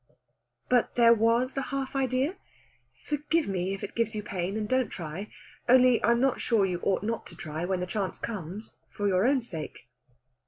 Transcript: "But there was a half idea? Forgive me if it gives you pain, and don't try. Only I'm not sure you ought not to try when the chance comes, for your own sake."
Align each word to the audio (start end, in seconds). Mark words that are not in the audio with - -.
"But 0.67 0.95
there 0.95 1.13
was 1.13 1.55
a 1.55 1.61
half 1.61 1.95
idea? 1.95 2.37
Forgive 3.05 3.47
me 3.47 3.75
if 3.75 3.83
it 3.83 3.93
gives 3.93 4.15
you 4.15 4.23
pain, 4.23 4.57
and 4.57 4.67
don't 4.67 4.89
try. 4.89 5.31
Only 5.69 6.03
I'm 6.03 6.19
not 6.19 6.41
sure 6.41 6.65
you 6.65 6.79
ought 6.81 7.03
not 7.03 7.27
to 7.27 7.35
try 7.35 7.65
when 7.65 7.81
the 7.81 7.85
chance 7.85 8.17
comes, 8.17 8.77
for 8.89 9.07
your 9.07 9.27
own 9.27 9.43
sake." 9.43 9.81